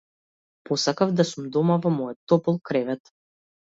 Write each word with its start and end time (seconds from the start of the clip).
Посакав 0.69 1.13
да 1.19 1.27
сум 1.33 1.53
дома 1.59 1.79
во 1.87 1.95
мојот 2.01 2.21
топол 2.31 2.63
кревет. 2.69 3.19